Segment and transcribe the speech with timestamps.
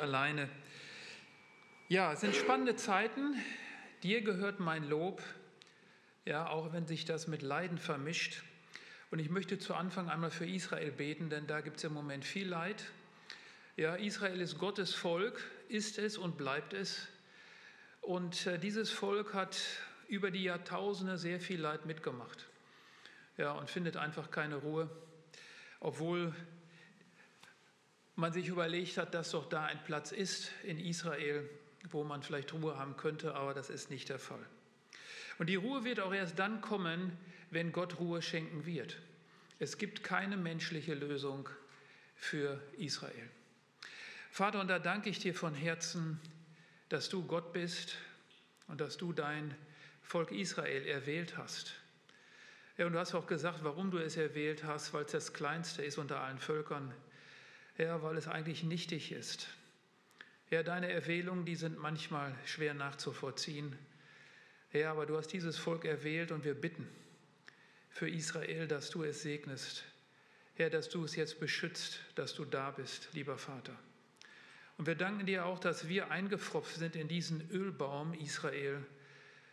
[0.00, 0.48] alleine.
[1.88, 3.34] Ja, es sind spannende Zeiten.
[4.02, 5.22] Dir gehört mein Lob,
[6.24, 8.42] ja, auch wenn sich das mit Leiden vermischt.
[9.10, 12.24] Und ich möchte zu Anfang einmal für Israel beten, denn da gibt es im Moment
[12.24, 12.84] viel Leid.
[13.76, 17.08] Ja, Israel ist Gottes Volk, ist es und bleibt es.
[18.00, 19.60] Und äh, dieses Volk hat
[20.08, 22.46] über die Jahrtausende sehr viel Leid mitgemacht.
[23.36, 24.88] Ja, und findet einfach keine Ruhe,
[25.80, 26.34] obwohl
[28.16, 31.48] man sich überlegt hat, dass doch da ein Platz ist in Israel,
[31.90, 34.44] wo man vielleicht Ruhe haben könnte, aber das ist nicht der Fall.
[35.38, 37.12] Und die Ruhe wird auch erst dann kommen,
[37.50, 38.96] wenn Gott Ruhe schenken wird.
[39.58, 41.48] Es gibt keine menschliche Lösung
[42.16, 43.30] für Israel.
[44.30, 46.20] Vater, und da danke ich dir von Herzen,
[46.88, 47.96] dass du Gott bist
[48.68, 49.54] und dass du dein
[50.02, 51.74] Volk Israel erwählt hast.
[52.78, 55.82] Ja, und du hast auch gesagt, warum du es erwählt hast, weil es das Kleinste
[55.82, 56.92] ist unter allen Völkern.
[57.76, 59.48] Herr, weil es eigentlich nichtig ist.
[60.48, 63.76] Herr, deine Erwählungen, die sind manchmal schwer nachzuvollziehen.
[64.70, 66.88] Herr, aber du hast dieses Volk erwählt und wir bitten
[67.90, 69.84] für Israel, dass du es segnest.
[70.54, 73.76] Herr, dass du es jetzt beschützt, dass du da bist, lieber Vater.
[74.78, 78.82] Und wir danken dir auch, dass wir eingefropft sind in diesen Ölbaum Israel.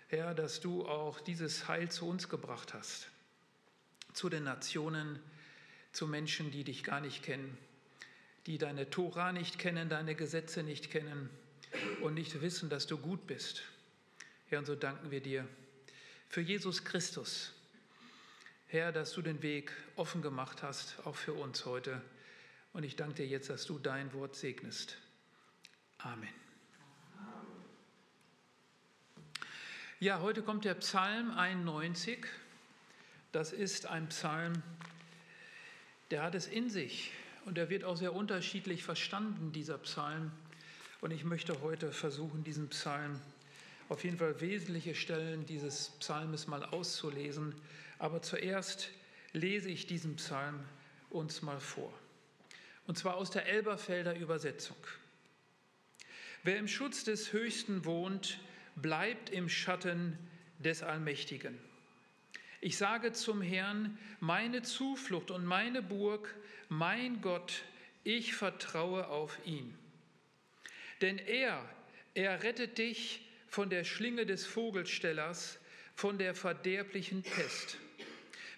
[0.07, 3.09] Herr, dass du auch dieses Heil zu uns gebracht hast,
[4.13, 5.19] zu den Nationen,
[5.91, 7.57] zu Menschen, die dich gar nicht kennen
[8.45, 11.29] die deine Tora nicht kennen, deine Gesetze nicht kennen
[12.01, 13.63] und nicht wissen, dass du gut bist.
[14.47, 15.47] Herr, und so danken wir dir
[16.29, 17.53] für Jesus Christus.
[18.67, 22.01] Herr, dass du den Weg offen gemacht hast, auch für uns heute.
[22.73, 24.97] Und ich danke dir jetzt, dass du dein Wort segnest.
[25.99, 26.29] Amen.
[29.99, 32.25] Ja, heute kommt der Psalm 91.
[33.31, 34.61] Das ist ein Psalm,
[36.11, 37.11] der hat es in sich.
[37.45, 40.31] Und er wird auch sehr unterschiedlich verstanden, dieser Psalm.
[41.01, 43.19] Und ich möchte heute versuchen, diesen Psalm
[43.89, 47.53] auf jeden Fall wesentliche Stellen dieses Psalmes mal auszulesen.
[47.99, 48.89] Aber zuerst
[49.33, 50.63] lese ich diesen Psalm
[51.09, 51.93] uns mal vor.
[52.87, 54.77] Und zwar aus der Elberfelder Übersetzung.
[56.43, 58.39] Wer im Schutz des Höchsten wohnt,
[58.75, 60.17] bleibt im Schatten
[60.59, 61.57] des Allmächtigen.
[62.65, 66.33] Ich sage zum Herrn, meine Zuflucht und meine Burg,
[66.69, 67.63] mein Gott,
[68.05, 69.77] ich vertraue auf ihn.
[71.01, 71.69] Denn er,
[72.13, 75.59] er rettet dich von der Schlinge des Vogelstellers,
[75.93, 77.79] von der verderblichen Pest.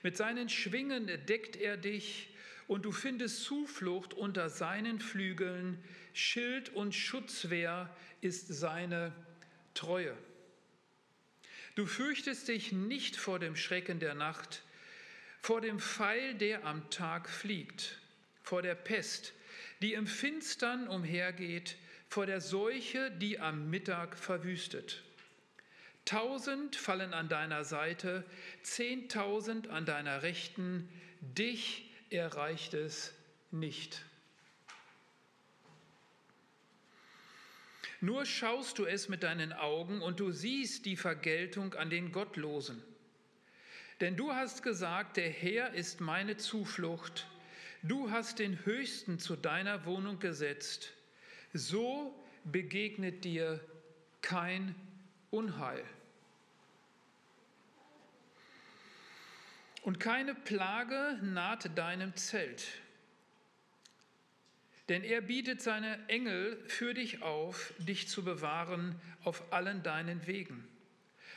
[0.03, 2.29] Mit seinen Schwingen deckt er dich
[2.67, 5.83] und du findest Zuflucht unter seinen Flügeln.
[6.13, 7.89] Schild und Schutzwehr
[8.21, 9.13] ist seine
[9.73, 10.15] Treue.
[11.75, 14.63] Du fürchtest dich nicht vor dem Schrecken der Nacht,
[15.41, 17.99] vor dem Pfeil, der am Tag fliegt,
[18.43, 19.33] vor der Pest,
[19.81, 21.75] die im Finstern umhergeht,
[22.07, 25.03] vor der Seuche, die am Mittag verwüstet.
[26.05, 28.23] Tausend fallen an deiner Seite,
[28.63, 30.87] zehntausend an deiner Rechten,
[31.19, 33.13] dich erreicht es
[33.51, 34.01] nicht.
[38.05, 42.83] Nur schaust du es mit deinen Augen und du siehst die Vergeltung an den Gottlosen.
[43.99, 47.25] Denn du hast gesagt, der Herr ist meine Zuflucht,
[47.81, 50.93] du hast den Höchsten zu deiner Wohnung gesetzt.
[51.51, 53.59] So begegnet dir
[54.21, 54.75] kein
[55.31, 55.83] Unheil.
[59.81, 62.67] Und keine Plage naht deinem Zelt.
[64.89, 70.67] Denn er bietet seine Engel für dich auf, dich zu bewahren auf allen deinen Wegen.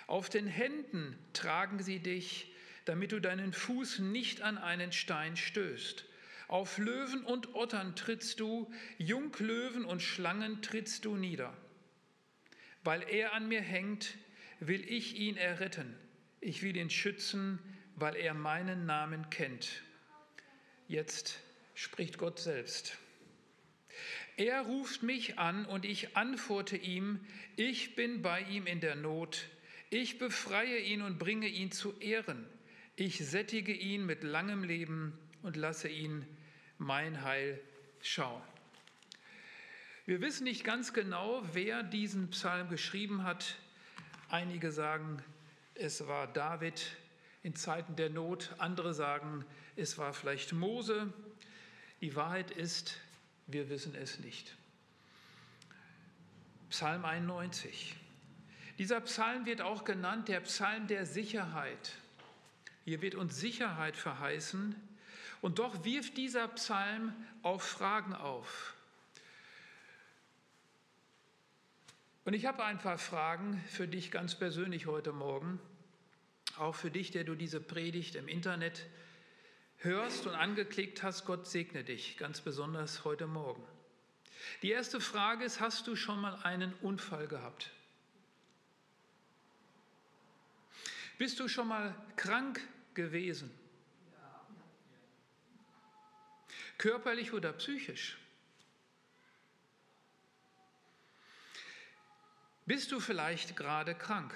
[0.07, 2.53] Auf den Händen tragen sie dich,
[2.85, 6.07] damit du deinen Fuß nicht an einen Stein stößt.
[6.49, 11.55] Auf Löwen und Ottern trittst du, Junglöwen und Schlangen trittst du nieder.
[12.85, 14.17] Weil er an mir hängt,
[14.61, 15.95] will ich ihn erretten.
[16.41, 17.59] Ich will ihn schützen,
[17.97, 19.83] weil er meinen Namen kennt.
[20.87, 21.41] Jetzt
[21.75, 22.97] spricht Gott selbst.
[24.39, 27.19] Er ruft mich an und ich antworte ihm,
[27.57, 29.49] ich bin bei ihm in der Not,
[29.91, 32.47] ich befreie ihn und bringe ihn zu Ehren,
[32.95, 36.25] ich sättige ihn mit langem Leben und lasse ihn
[36.79, 37.61] mein Heil
[38.01, 38.41] schauen.
[40.07, 43.57] Wir wissen nicht ganz genau, wer diesen Psalm geschrieben hat.
[44.29, 45.21] Einige sagen,
[45.75, 46.97] es war David
[47.43, 51.13] in Zeiten der Not, andere sagen, es war vielleicht Mose.
[52.01, 53.01] Die Wahrheit ist,
[53.49, 54.55] wir wissen es nicht.
[56.69, 57.97] Psalm 91.
[58.77, 61.95] Dieser Psalm wird auch genannt der Psalm der Sicherheit.
[62.85, 64.77] Hier wird uns Sicherheit verheißen.
[65.41, 67.13] Und doch wirft dieser Psalm
[67.43, 68.75] auch Fragen auf.
[72.25, 75.59] Und ich habe ein paar Fragen für dich ganz persönlich heute Morgen,
[76.59, 78.85] auch für dich, der du diese Predigt im Internet
[79.79, 81.25] hörst und angeklickt hast.
[81.25, 83.63] Gott segne dich, ganz besonders heute Morgen.
[84.63, 87.71] Die erste Frage ist, hast du schon mal einen Unfall gehabt?
[91.17, 92.61] Bist du schon mal krank
[92.95, 93.51] gewesen?
[96.77, 98.17] Körperlich oder psychisch?
[102.67, 104.33] Bist du vielleicht gerade krank?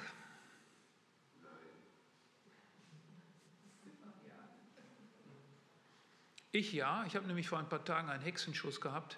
[6.53, 9.17] Ich ja, ich habe nämlich vor ein paar Tagen einen Hexenschuss gehabt,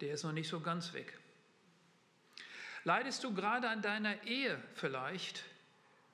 [0.00, 1.16] der ist noch nicht so ganz weg.
[2.82, 5.44] Leidest du gerade an deiner Ehe vielleicht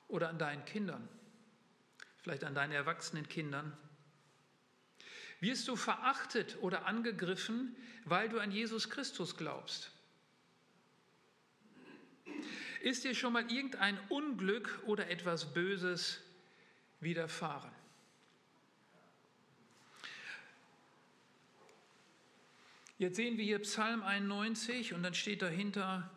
[0.07, 1.09] oder an deinen Kindern,
[2.19, 3.75] vielleicht an deinen erwachsenen Kindern?
[5.41, 7.75] Wirst du verachtet oder angegriffen,
[8.05, 9.91] weil du an Jesus Christus glaubst?
[12.83, 16.21] Ist dir schon mal irgendein Unglück oder etwas Böses
[17.01, 17.73] widerfahren?
[22.97, 26.09] Jetzt sehen wir hier Psalm 91 und dann steht dahinter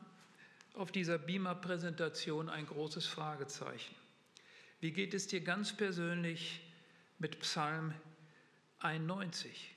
[0.75, 3.95] auf dieser Beamer-Präsentation ein großes Fragezeichen.
[4.79, 6.61] Wie geht es dir ganz persönlich
[7.17, 7.95] mit Psalm
[8.77, 9.73] 91?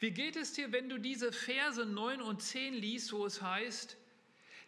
[0.00, 3.96] Wie geht es dir, wenn du diese Verse 9 und 10 liest, wo es heißt,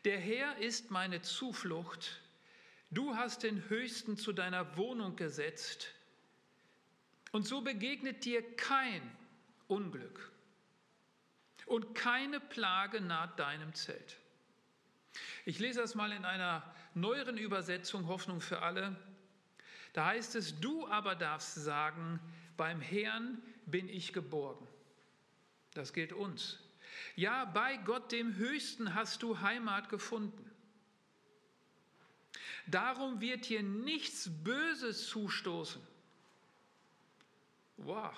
[0.06, 2.22] der Herr ist meine Zuflucht.
[2.90, 5.88] Du hast den Höchsten zu deiner Wohnung gesetzt.
[7.32, 9.02] Und so begegnet dir kein
[9.68, 10.32] Unglück
[11.66, 14.16] und keine Plage naht deinem Zelt.
[15.44, 16.62] Ich lese das mal in einer
[16.94, 18.96] neueren Übersetzung, Hoffnung für alle.
[19.92, 22.20] Da heißt es, du aber darfst sagen,
[22.56, 24.66] beim Herrn bin ich geborgen.
[25.74, 26.58] Das gilt uns.
[27.16, 30.50] Ja, bei Gott dem Höchsten hast du Heimat gefunden.
[32.66, 35.80] Darum wird dir nichts Böses zustoßen.
[37.76, 38.14] Wow.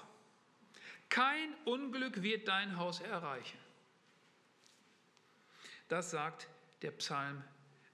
[1.08, 3.58] Kein Unglück wird dein Haus erreichen.
[5.88, 6.48] Das sagt
[6.82, 7.42] der Psalm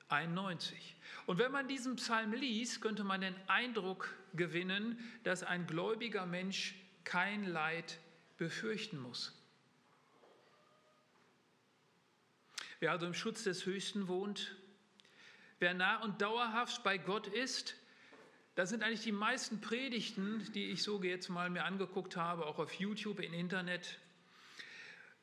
[0.08, 0.96] 91.
[1.26, 6.75] Und wenn man diesen Psalm liest, könnte man den Eindruck gewinnen, dass ein gläubiger Mensch
[7.05, 7.99] kein Leid
[8.37, 9.40] befürchten muss.
[12.81, 14.56] Wer also im Schutz des Höchsten wohnt,
[15.58, 17.76] wer nah und dauerhaft bei Gott ist,
[18.55, 22.59] das sind eigentlich die meisten Predigten, die ich so jetzt mal mir angeguckt habe, auch
[22.59, 23.99] auf YouTube, im Internet,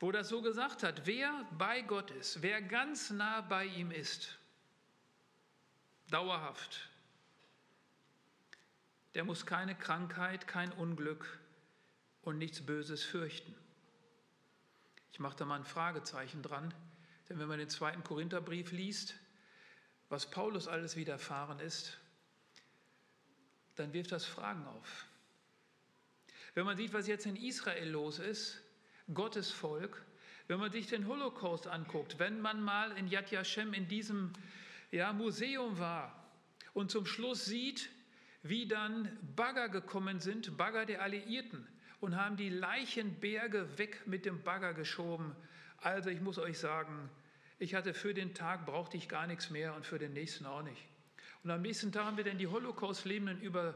[0.00, 4.38] wo das so gesagt hat, wer bei Gott ist, wer ganz nah bei ihm ist,
[6.10, 6.88] dauerhaft,
[9.14, 11.38] der muss keine Krankheit, kein Unglück
[12.22, 13.54] und nichts Böses fürchten.
[15.12, 16.72] Ich mache da mal ein Fragezeichen dran.
[17.28, 19.14] Denn wenn man den zweiten Korintherbrief liest,
[20.08, 21.98] was Paulus alles widerfahren ist,
[23.76, 25.06] dann wirft das Fragen auf.
[26.54, 28.62] Wenn man sieht, was jetzt in Israel los ist,
[29.12, 30.04] Gottes Volk,
[30.48, 34.32] wenn man sich den Holocaust anguckt, wenn man mal in Yad Yashem in diesem
[34.90, 36.28] ja, Museum war
[36.74, 37.90] und zum Schluss sieht,
[38.42, 41.66] wie dann Bagger gekommen sind, Bagger der Alliierten,
[42.00, 45.36] und haben die Leichenberge weg mit dem Bagger geschoben.
[45.78, 47.08] Also ich muss euch sagen,
[47.60, 50.62] ich hatte für den Tag, brauchte ich gar nichts mehr und für den nächsten auch
[50.62, 50.82] nicht.
[51.44, 53.74] Und am nächsten Tag haben wir dann die Holocaust-Lebenden über,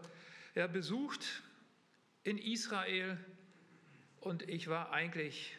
[0.54, 1.42] ja, besucht
[2.22, 3.18] in Israel
[4.20, 5.56] und ich war eigentlich,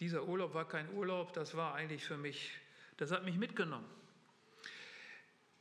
[0.00, 2.52] dieser Urlaub war kein Urlaub, das war eigentlich für mich,
[2.96, 3.88] das hat mich mitgenommen.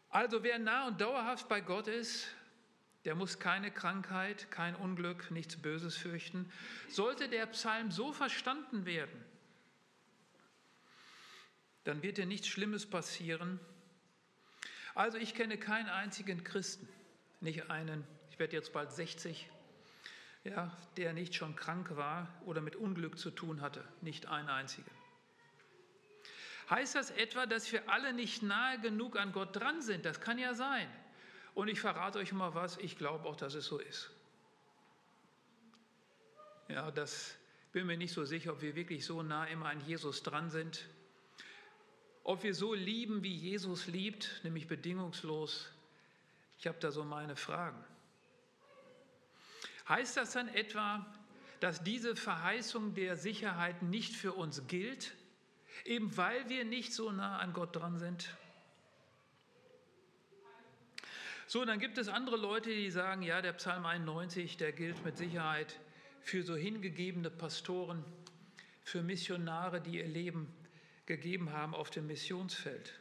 [0.10, 2.28] Also wer nah und dauerhaft bei Gott ist,
[3.04, 6.50] der muss keine Krankheit, kein Unglück, nichts Böses fürchten.
[6.88, 9.24] Sollte der Psalm so verstanden werden,
[11.84, 13.60] dann wird dir nichts Schlimmes passieren.
[14.96, 16.88] Also ich kenne keinen einzigen Christen,
[17.42, 19.50] nicht einen, ich werde jetzt bald 60,
[20.46, 24.90] ja, der nicht schon krank war oder mit Unglück zu tun hatte, nicht einen einzigen.
[26.70, 30.06] Heißt das etwa, dass wir alle nicht nahe genug an Gott dran sind?
[30.06, 30.88] Das kann ja sein.
[31.54, 34.12] Und ich verrate euch mal was, ich glaube auch, dass es so ist.
[36.70, 37.36] Ja, das
[37.74, 40.88] bin mir nicht so sicher, ob wir wirklich so nah immer an Jesus dran sind.
[42.26, 45.72] Ob wir so lieben, wie Jesus liebt, nämlich bedingungslos,
[46.58, 47.78] ich habe da so meine Fragen.
[49.88, 51.06] Heißt das dann etwa,
[51.60, 55.14] dass diese Verheißung der Sicherheit nicht für uns gilt,
[55.86, 58.36] eben weil wir nicht so nah an Gott dran sind?
[61.46, 65.16] So, dann gibt es andere Leute, die sagen, ja, der Psalm 91, der gilt mit
[65.16, 65.80] Sicherheit
[66.22, 68.04] für so hingegebene Pastoren,
[68.84, 70.52] für Missionare, die ihr Leben
[71.06, 72.94] gegeben haben auf dem Missionsfeld.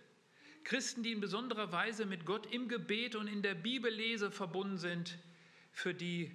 [0.64, 5.18] Christen, die in besonderer Weise mit Gott im Gebet und in der Bibellese verbunden sind,
[5.72, 6.30] für die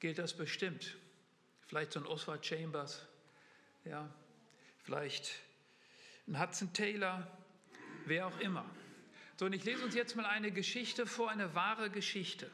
[0.00, 0.96] gilt das bestimmt.
[1.66, 3.06] Vielleicht so ein Oswald Chambers,
[3.84, 4.12] ja,
[4.82, 5.30] vielleicht
[6.26, 7.26] ein Hudson Taylor,
[8.04, 8.68] wer auch immer.
[9.36, 12.50] So, und ich lese uns jetzt mal eine Geschichte vor, eine wahre Geschichte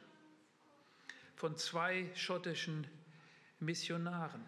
[1.35, 2.87] von zwei schottischen
[3.61, 4.45] Missionaren.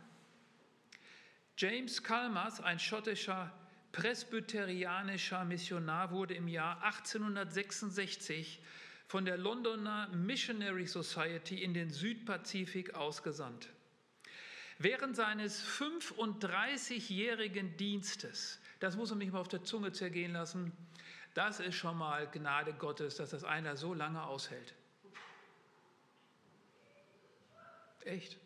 [1.57, 3.53] James Calmers, ein schottischer
[3.93, 8.61] presbyterianischer Missionar, wurde im Jahr 1866
[9.07, 13.69] von der Londoner Missionary Society in den Südpazifik ausgesandt.
[14.79, 20.73] Während seines 35-jährigen Dienstes, das muss man mich mal auf der Zunge zergehen lassen,
[21.35, 24.75] das ist schon mal Gnade Gottes, dass das einer so lange aushält.
[28.05, 28.39] Echt?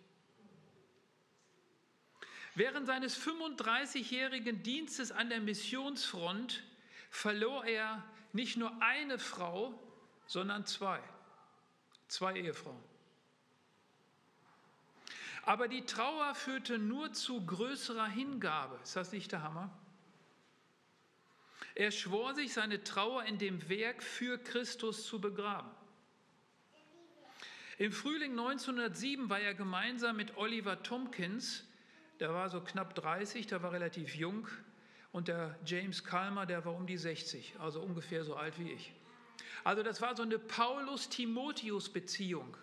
[2.54, 6.62] Während seines 35-jährigen Dienstes an der Missionsfront
[7.10, 9.78] verlor er nicht nur eine Frau,
[10.26, 11.00] sondern zwei.
[12.06, 12.82] Zwei Ehefrauen.
[15.42, 18.78] Aber die Trauer führte nur zu größerer Hingabe.
[18.82, 19.70] Ist das nicht der Hammer?
[21.74, 25.70] Er schwor sich, seine Trauer in dem Werk für Christus zu begraben.
[27.78, 31.64] Im Frühling 1907 war er gemeinsam mit Oliver Tompkins,
[32.20, 34.48] der war so knapp 30, der war relativ jung,
[35.12, 38.92] und der James Calmer, der war um die 60, also ungefähr so alt wie ich.
[39.62, 42.56] Also das war so eine Paulus-Timotheus-Beziehung.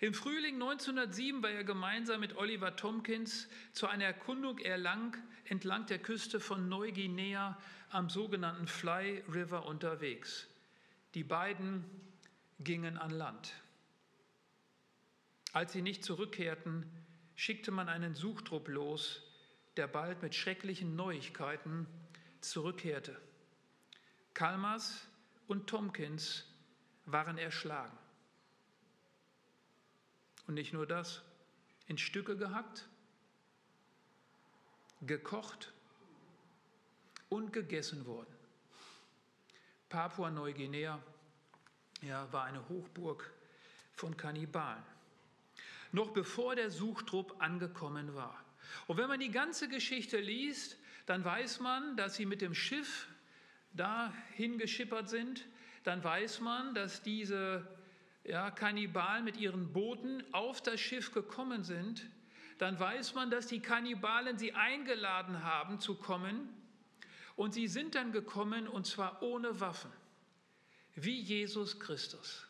[0.00, 5.98] Im Frühling 1907 war er gemeinsam mit Oliver Tompkins zu einer Erkundung erlang, entlang der
[5.98, 7.58] Küste von Neuguinea
[7.90, 10.46] am sogenannten Fly River unterwegs.
[11.14, 11.84] Die beiden
[12.60, 13.54] gingen an Land.
[15.52, 16.86] Als sie nicht zurückkehrten,
[17.40, 19.22] schickte man einen Suchtrupp los,
[19.78, 21.86] der bald mit schrecklichen Neuigkeiten
[22.42, 23.18] zurückkehrte.
[24.34, 25.06] Kalmers
[25.48, 26.44] und Tompkins
[27.06, 27.96] waren erschlagen.
[30.46, 31.22] Und nicht nur das,
[31.86, 32.86] in Stücke gehackt,
[35.00, 35.72] gekocht
[37.30, 38.36] und gegessen worden.
[39.88, 41.02] Papua-Neuguinea
[42.02, 43.32] ja, war eine Hochburg
[43.94, 44.84] von Kannibalen.
[45.92, 48.44] Noch bevor der Suchtrupp angekommen war.
[48.86, 53.08] Und wenn man die ganze Geschichte liest, dann weiß man, dass sie mit dem Schiff
[53.72, 55.46] dahin geschippert sind.
[55.82, 57.66] Dann weiß man, dass diese
[58.24, 62.06] ja, Kannibalen mit ihren Booten auf das Schiff gekommen sind.
[62.58, 66.48] Dann weiß man, dass die Kannibalen sie eingeladen haben zu kommen.
[67.34, 69.90] Und sie sind dann gekommen und zwar ohne Waffen
[70.94, 72.46] wie Jesus Christus,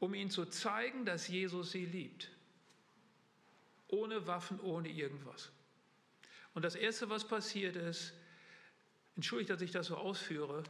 [0.00, 2.30] um ihnen zu zeigen, dass Jesus sie liebt.
[3.88, 5.50] Ohne Waffen, ohne irgendwas.
[6.54, 8.12] Und das Erste, was passiert ist,
[9.16, 10.64] entschuldigt, dass ich das so ausführe,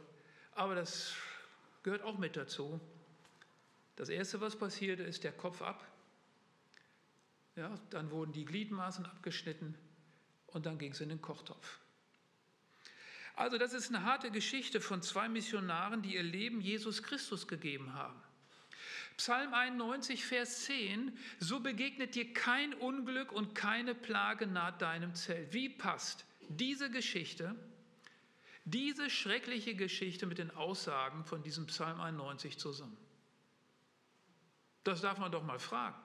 [0.53, 1.13] aber das
[1.83, 2.79] gehört auch mit dazu.
[3.95, 5.85] Das Erste, was passierte, ist der Kopf ab.
[7.55, 9.77] Ja, dann wurden die Gliedmaßen abgeschnitten
[10.47, 11.79] und dann ging es in den Kochtopf.
[13.35, 17.93] Also das ist eine harte Geschichte von zwei Missionaren, die ihr Leben Jesus Christus gegeben
[17.93, 18.21] haben.
[19.19, 25.51] Psalm 91, Vers 10, so begegnet dir kein Unglück und keine Plage nahe deinem Zelt.
[25.51, 27.53] Wie passt diese Geschichte,
[28.63, 32.95] diese schreckliche Geschichte mit den Aussagen von diesem Psalm 91 zusammen?
[34.85, 36.01] Das darf man doch mal fragen.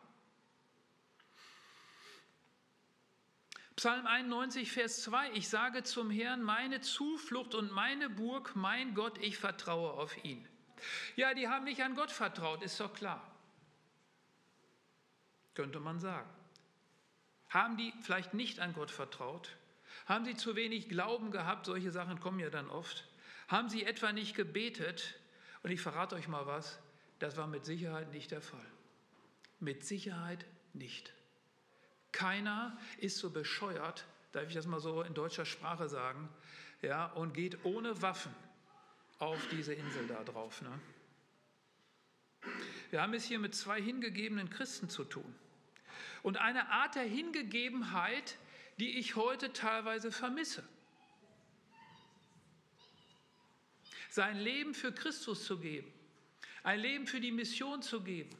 [3.77, 9.19] Psalm 91, Vers 2, ich sage zum Herrn, meine Zuflucht und meine Burg, mein Gott,
[9.19, 10.49] ich vertraue auf ihn.
[11.17, 13.23] Ja, die haben nicht an Gott vertraut, ist doch klar.
[15.55, 16.29] Könnte man sagen.
[17.49, 19.57] Haben die vielleicht nicht an Gott vertraut?
[20.07, 21.67] Haben sie zu wenig Glauben gehabt?
[21.67, 23.05] Solche Sachen kommen ja dann oft.
[23.49, 25.15] Haben sie etwa nicht gebetet?
[25.63, 26.79] Und ich verrate euch mal was,
[27.21, 28.67] das war mit Sicherheit nicht der Fall.
[29.61, 31.13] Mit Sicherheit nicht.
[32.13, 36.29] Keiner ist so bescheuert, darf ich das mal so in deutscher Sprache sagen,
[36.83, 38.35] ja, und geht ohne Waffen
[39.19, 40.63] auf diese Insel da drauf.
[40.63, 40.81] Ne?
[42.91, 45.35] Wir haben es hier mit zwei hingegebenen Christen zu tun.
[46.23, 48.39] Und eine Art der Hingegebenheit,
[48.79, 50.67] die ich heute teilweise vermisse.
[54.11, 55.93] Sein Leben für Christus zu geben,
[56.63, 58.37] ein Leben für die Mission zu geben,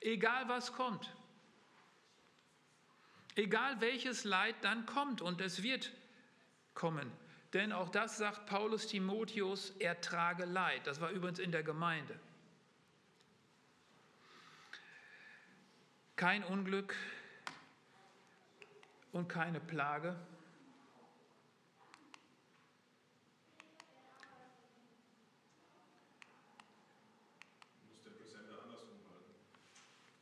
[0.00, 1.14] egal was kommt.
[3.36, 5.92] Egal welches Leid dann kommt, und es wird
[6.74, 7.10] kommen.
[7.52, 10.86] Denn auch das sagt Paulus Timotheus, ertrage Leid.
[10.86, 12.18] Das war übrigens in der Gemeinde.
[16.16, 16.94] Kein Unglück,
[19.12, 20.16] und keine Plage.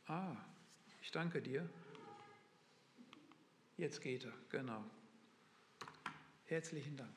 [0.07, 0.35] Ah,
[1.01, 1.69] ich danke dir.
[3.77, 4.83] Jetzt geht er, genau.
[6.49, 7.15] Herzlichen Dank.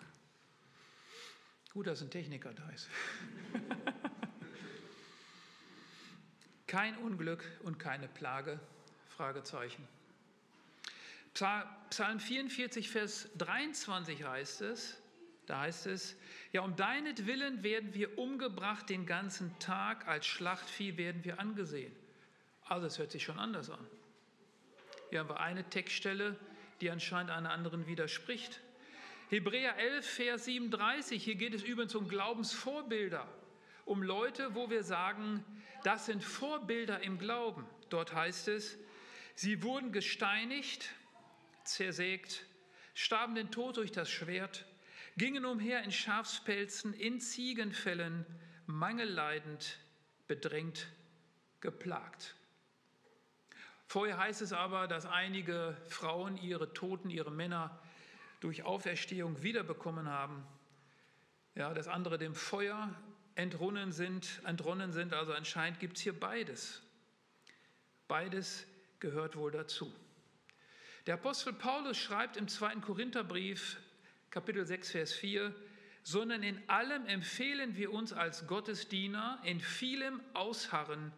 [1.72, 2.90] Gut, dass ein Techniker da ist.
[6.66, 8.60] Kein Unglück und keine Plage?
[9.08, 9.88] Fragezeichen.
[11.32, 14.98] Psalm 44, Vers 23 heißt es,
[15.46, 16.14] da heißt es,
[16.52, 21.94] ja, um deinetwillen werden wir umgebracht den ganzen Tag, als Schlachtvieh werden wir angesehen.
[22.66, 23.86] Also es hört sich schon anders an.
[25.08, 26.38] Hier haben wir eine Textstelle,
[26.82, 28.60] die anscheinend einer anderen widerspricht.
[29.32, 33.26] Hebräer 11, Vers 37, hier geht es übrigens um Glaubensvorbilder,
[33.86, 35.42] um Leute, wo wir sagen,
[35.84, 37.66] das sind Vorbilder im Glauben.
[37.88, 38.76] Dort heißt es,
[39.34, 40.90] sie wurden gesteinigt,
[41.64, 42.44] zersägt,
[42.92, 44.66] starben den Tod durch das Schwert,
[45.16, 48.26] gingen umher in Schafspelzen, in Ziegenfällen,
[48.66, 49.78] mangelleidend,
[50.26, 50.88] bedrängt,
[51.62, 52.34] geplagt.
[53.86, 57.81] Vorher heißt es aber, dass einige Frauen ihre Toten, ihre Männer
[58.42, 60.44] durch Auferstehung wiederbekommen haben.
[61.54, 62.94] Ja, dass andere dem Feuer
[63.34, 65.14] entronnen sind, entronnen sind.
[65.14, 66.82] Also anscheinend gibt es hier beides.
[68.08, 68.66] Beides
[68.99, 69.94] gehört wohl dazu.
[71.06, 73.78] Der Apostel Paulus schreibt im zweiten Korintherbrief,
[74.30, 75.54] Kapitel 6, Vers 4,
[76.02, 81.12] sondern in allem empfehlen wir uns als Gottesdiener, in vielem Ausharren,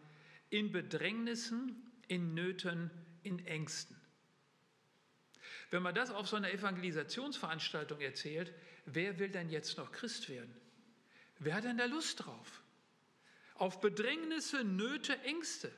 [0.49, 1.75] in Bedrängnissen,
[2.07, 2.91] in Nöten,
[3.23, 3.94] in Ängsten.
[5.71, 8.53] Wenn man das auf so einer Evangelisationsveranstaltung erzählt,
[8.85, 10.55] wer will denn jetzt noch Christ werden?
[11.39, 12.63] Wer hat denn da Lust drauf?
[13.55, 15.71] Auf Bedrängnisse, Nöte, Ängste.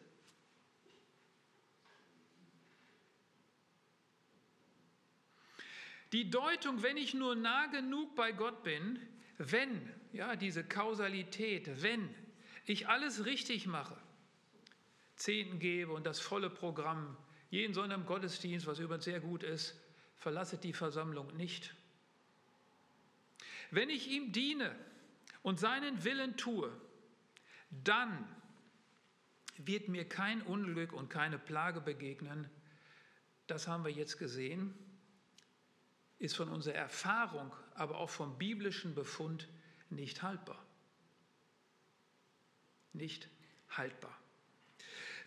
[6.14, 9.00] Die Deutung, wenn ich nur nah genug bei Gott bin,
[9.38, 12.14] wenn, ja, diese Kausalität, wenn
[12.66, 13.98] ich alles richtig mache,
[15.16, 17.18] Zehnten gebe und das volle Programm,
[17.50, 19.76] jeden Sonntag im Gottesdienst, was übrigens sehr gut ist,
[20.18, 21.74] verlasset die Versammlung nicht.
[23.72, 24.76] Wenn ich ihm diene
[25.44, 26.72] und seinen Willen tue,
[27.70, 28.28] dann
[29.58, 32.50] wird mir kein Unglück und keine Plage begegnen.
[33.48, 34.74] Das haben wir jetzt gesehen,
[36.20, 39.48] ist von unserer Erfahrung, aber auch vom biblischen Befund
[39.90, 40.64] nicht haltbar.
[42.94, 43.30] Nicht
[43.70, 44.18] haltbar.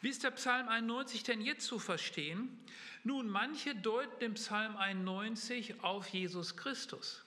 [0.00, 2.58] Wie ist der Psalm 91 denn jetzt zu verstehen?
[3.04, 7.24] Nun, manche deuten den Psalm 91 auf Jesus Christus.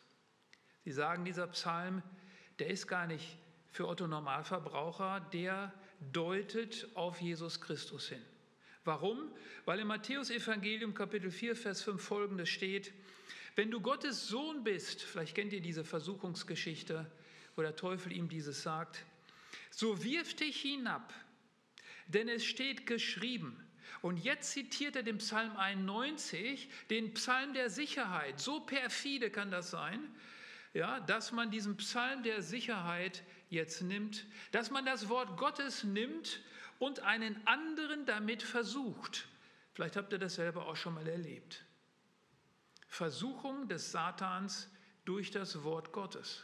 [0.84, 2.02] Sie sagen, dieser Psalm,
[2.58, 3.38] der ist gar nicht
[3.72, 5.72] für Otto Normalverbraucher, der
[6.12, 8.22] deutet auf Jesus Christus hin.
[8.86, 9.32] Warum?
[9.66, 12.92] Weil im Matthäus-Evangelium Kapitel 4, Vers 5 folgendes steht:
[13.56, 17.10] Wenn du Gottes Sohn bist, vielleicht kennt ihr diese Versuchungsgeschichte,
[17.56, 19.06] wo der Teufel ihm dieses sagt,
[19.70, 21.14] so wirf dich hinab
[22.08, 23.60] denn es steht geschrieben.
[24.02, 28.40] Und jetzt zitiert er den Psalm 91, den Psalm der Sicherheit.
[28.40, 30.00] So perfide kann das sein,
[30.74, 36.42] ja, dass man diesen Psalm der Sicherheit jetzt nimmt, dass man das Wort Gottes nimmt
[36.80, 39.28] und einen anderen damit versucht.
[39.74, 41.64] Vielleicht habt ihr das selber auch schon mal erlebt.
[42.88, 44.70] Versuchung des Satans
[45.06, 46.44] durch das Wort Gottes.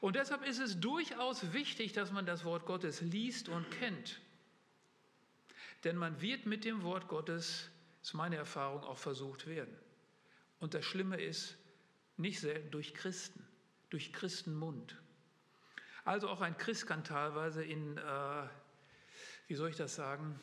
[0.00, 4.20] Und deshalb ist es durchaus wichtig, dass man das Wort Gottes liest und kennt.
[5.84, 7.70] Denn man wird mit dem Wort Gottes,
[8.02, 9.76] ist meine Erfahrung, auch versucht werden.
[10.60, 11.56] Und das Schlimme ist,
[12.16, 13.44] nicht selten durch Christen,
[13.90, 14.96] durch Christenmund.
[16.04, 18.48] Also auch ein Christ kann teilweise in, äh,
[19.48, 20.38] wie soll ich das sagen,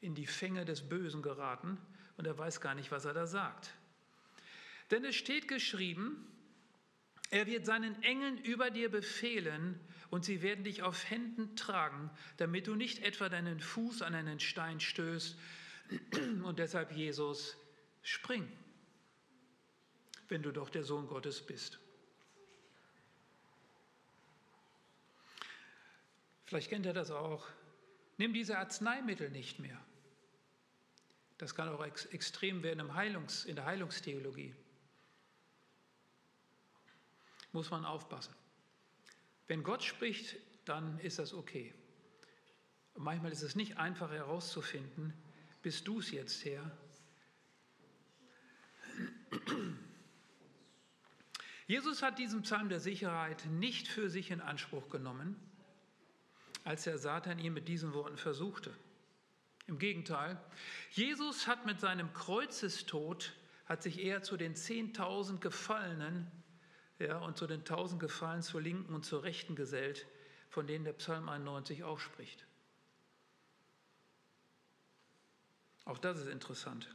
[0.00, 1.78] in die Fänge des Bösen geraten
[2.16, 3.72] und er weiß gar nicht, was er da sagt.
[4.90, 6.26] Denn es steht geschrieben,
[7.30, 12.66] er wird seinen Engeln über dir befehlen und sie werden dich auf Händen tragen, damit
[12.66, 15.36] du nicht etwa deinen Fuß an einen Stein stößt.
[16.44, 17.56] Und deshalb, Jesus,
[18.02, 18.50] spring,
[20.28, 21.78] wenn du doch der Sohn Gottes bist.
[26.44, 27.46] Vielleicht kennt ihr das auch.
[28.18, 29.80] Nimm diese Arzneimittel nicht mehr.
[31.38, 34.54] Das kann auch ex extrem werden im Heilungs-, in der Heilungstheologie.
[37.56, 38.34] Muss man aufpassen.
[39.46, 41.72] Wenn Gott spricht, dann ist das okay.
[42.96, 45.14] Manchmal ist es nicht einfach herauszufinden,
[45.62, 46.70] bist du es jetzt her?
[51.66, 55.34] Jesus hat diesen Psalm der Sicherheit nicht für sich in Anspruch genommen,
[56.62, 58.70] als der Satan ihn mit diesen Worten versuchte.
[59.66, 60.38] Im Gegenteil,
[60.90, 63.32] Jesus hat mit seinem Kreuzestod
[63.64, 66.30] hat sich eher zu den 10.000 Gefallenen
[66.98, 70.06] ja, und zu den 1.000 Gefallen zur Linken und zur Rechten gesellt,
[70.48, 72.46] von denen der Psalm 91 auch spricht.
[75.84, 76.94] Auch das ist interessant.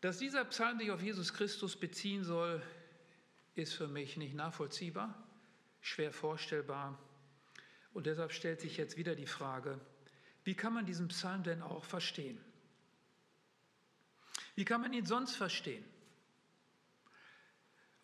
[0.00, 2.62] Dass dieser Psalm sich auf Jesus Christus beziehen soll,
[3.54, 5.14] ist für mich nicht nachvollziehbar,
[5.80, 6.98] schwer vorstellbar.
[7.92, 9.80] Und deshalb stellt sich jetzt wieder die Frage,
[10.44, 12.38] wie kann man diesen Psalm denn auch verstehen?
[14.54, 15.84] Wie kann man ihn sonst verstehen?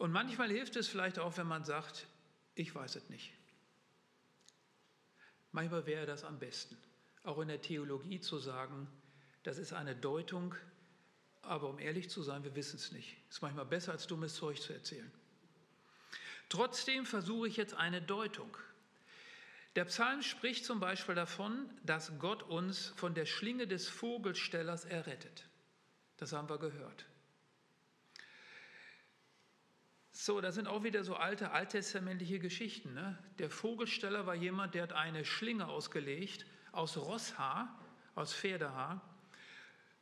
[0.01, 2.07] Und manchmal hilft es vielleicht auch, wenn man sagt,
[2.55, 3.35] ich weiß es nicht.
[5.53, 6.79] Manchmal wäre das am besten,
[7.23, 8.89] auch in der Theologie zu sagen,
[9.43, 10.55] das ist eine Deutung,
[11.43, 13.15] aber um ehrlich zu sein, wir wissen es nicht.
[13.29, 15.13] Ist manchmal besser, als dummes Zeug zu erzählen.
[16.49, 18.57] Trotzdem versuche ich jetzt eine Deutung.
[19.77, 25.47] Der Psalm spricht zum Beispiel davon, dass Gott uns von der Schlinge des Vogelstellers errettet.
[26.17, 27.05] Das haben wir gehört.
[30.13, 32.95] So, das sind auch wieder so alte alttestamentliche Geschichten.
[32.95, 33.17] Ne?
[33.39, 37.79] Der Vogelsteller war jemand, der hat eine Schlinge ausgelegt aus Rosshaar,
[38.15, 39.01] aus Pferdehaar,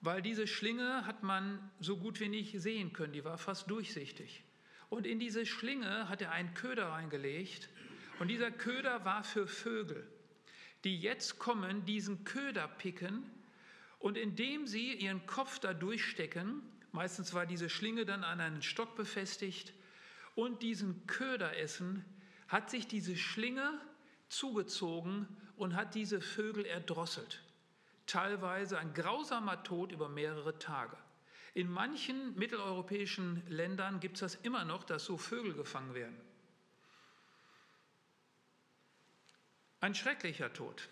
[0.01, 4.45] weil diese Schlinge hat man so gut wie nicht sehen können, die war fast durchsichtig.
[4.89, 7.69] Und in diese Schlinge hat er einen Köder reingelegt.
[8.19, 10.07] Und dieser Köder war für Vögel,
[10.85, 13.31] die jetzt kommen, diesen Köder picken.
[13.99, 18.97] Und indem sie ihren Kopf da durchstecken, meistens war diese Schlinge dann an einen Stock
[18.97, 19.75] befestigt,
[20.39, 22.05] und diesen Köder essen,
[22.47, 23.81] hat sich diese Schlinge
[24.29, 27.43] zugezogen und hat diese Vögel erdrosselt.
[28.07, 30.97] Teilweise ein grausamer Tod über mehrere Tage.
[31.55, 36.17] In manchen mitteleuropäischen Ländern gibt es das immer noch, dass so Vögel gefangen werden.
[39.81, 40.89] Ein schrecklicher Tod.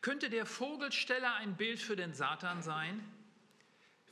[0.00, 3.02] Könnte der Vogelsteller ein Bild für den Satan sein?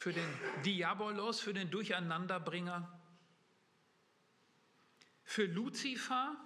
[0.00, 0.28] Für den
[0.64, 2.95] Diabolos, für den Durcheinanderbringer?
[5.26, 6.36] Für Luzifer,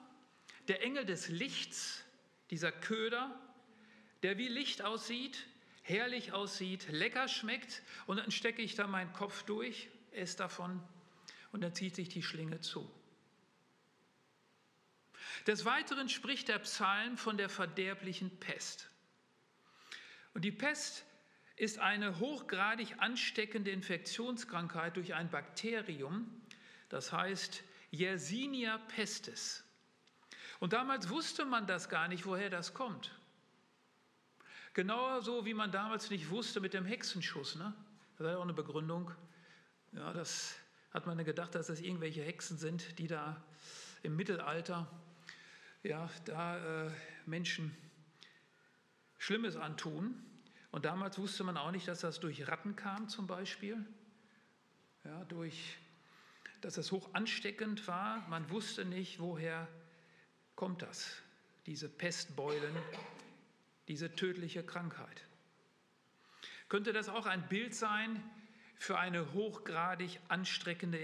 [0.67, 2.03] der Engel des Lichts,
[2.51, 3.39] dieser Köder,
[4.23, 5.47] der wie Licht aussieht,
[5.83, 10.83] herrlich aussieht, lecker schmeckt und dann stecke ich da meinen Kopf durch, esse davon
[11.53, 12.91] und dann zieht sich die Schlinge zu.
[15.47, 18.89] Des Weiteren spricht der Psalm von der verderblichen Pest.
[20.33, 21.05] Und die Pest
[21.57, 26.43] ist eine hochgradig ansteckende Infektionskrankheit durch ein Bakterium,
[26.89, 29.65] das heißt Yersinia pestis.
[30.59, 33.19] Und damals wusste man das gar nicht, woher das kommt.
[34.75, 37.57] Genauso wie man damals nicht wusste mit dem Hexenschuss.
[37.57, 37.75] Ne?
[38.13, 39.11] Das war ja auch eine Begründung.
[39.93, 40.55] Ja, das
[40.93, 43.43] hat man gedacht, dass das irgendwelche Hexen sind, die da
[44.03, 44.87] im Mittelalter
[45.83, 46.91] ja, da äh,
[47.27, 47.77] Menschen
[49.19, 50.15] Schlimmes antun.
[50.71, 53.85] Und damals wusste man auch nicht, dass das durch Ratten kam zum Beispiel,
[55.05, 55.79] ja, durch,
[56.61, 58.27] dass das hoch ansteckend war.
[58.29, 59.69] Man wusste nicht, woher
[60.57, 61.23] kommt das,
[61.67, 62.75] diese Pestbeulen,
[63.89, 65.27] diese tödliche Krankheit.
[66.69, 68.23] Könnte das auch ein Bild sein
[68.77, 70.99] für eine hochgradig ansteckende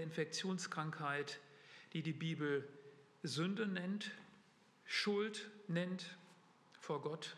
[0.00, 1.40] Infektionskrankheit,
[1.92, 2.68] die die Bibel
[3.22, 4.10] Sünde nennt,
[4.84, 6.16] Schuld nennt
[6.80, 7.36] vor Gott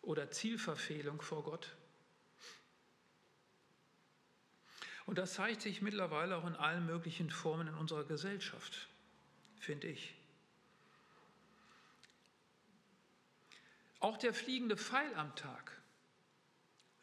[0.00, 1.76] oder Zielverfehlung vor Gott?
[5.12, 8.88] Und das zeigt sich mittlerweile auch in allen möglichen Formen in unserer Gesellschaft,
[9.58, 10.14] finde ich.
[14.00, 15.82] Auch der fliegende Pfeil am Tag,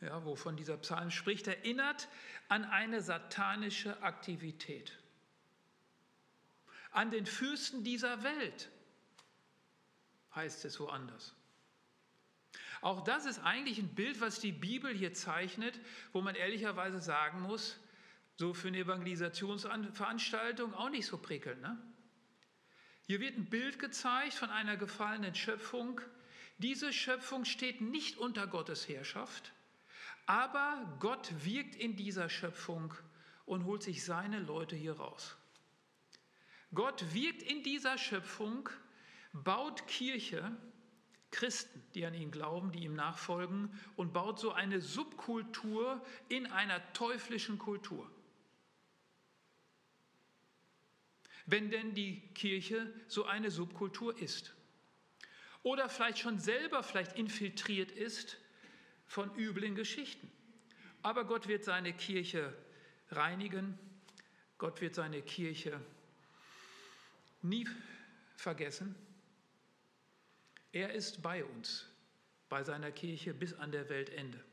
[0.01, 2.07] ja, wovon dieser Psalm spricht, erinnert
[2.47, 4.97] an eine satanische Aktivität,
[6.89, 8.71] an den Fürsten dieser Welt,
[10.33, 11.35] heißt es woanders.
[12.81, 15.79] Auch das ist eigentlich ein Bild, was die Bibel hier zeichnet,
[16.11, 17.79] wo man ehrlicherweise sagen muss,
[18.39, 21.61] so für eine Evangelisationsveranstaltung auch nicht so prickelnd.
[21.61, 21.77] Ne?
[23.05, 25.99] Hier wird ein Bild gezeigt von einer gefallenen Schöpfung,
[26.57, 29.51] diese Schöpfung steht nicht unter Gottes Herrschaft,
[30.25, 32.93] aber Gott wirkt in dieser Schöpfung
[33.45, 35.35] und holt sich seine Leute hier raus.
[36.73, 38.69] Gott wirkt in dieser Schöpfung,
[39.33, 40.55] baut Kirche,
[41.31, 46.93] Christen, die an ihn glauben, die ihm nachfolgen, und baut so eine Subkultur in einer
[46.93, 48.09] teuflischen Kultur.
[51.51, 54.53] Wenn denn die Kirche so eine Subkultur ist
[55.63, 58.37] oder vielleicht schon selber vielleicht infiltriert ist
[59.07, 60.31] von üblen Geschichten.
[61.01, 62.53] Aber Gott wird seine Kirche
[63.09, 63.79] reinigen,
[64.59, 65.81] Gott wird seine Kirche
[67.41, 67.67] nie
[68.35, 68.95] vergessen.
[70.71, 71.87] Er ist bei uns.
[72.49, 74.43] bei seiner Kirche bis an der Weltende.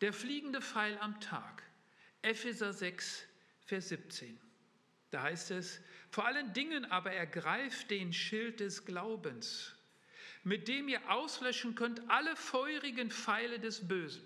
[0.00, 1.62] Der fliegende Pfeil am Tag,
[2.22, 3.26] Epheser 6,
[3.66, 4.38] Vers 17.
[5.10, 9.74] Da heißt es, vor allen Dingen aber ergreift den Schild des Glaubens,
[10.44, 14.22] mit dem ihr auslöschen könnt alle feurigen Pfeile des Bösen.